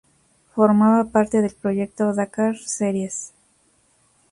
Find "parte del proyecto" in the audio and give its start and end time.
1.11-2.11